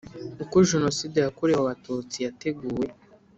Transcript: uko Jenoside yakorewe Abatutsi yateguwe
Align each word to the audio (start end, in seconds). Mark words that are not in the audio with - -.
uko 0.43 0.55
Jenoside 0.69 1.17
yakorewe 1.19 1.59
Abatutsi 1.61 2.17
yateguwe 2.25 2.85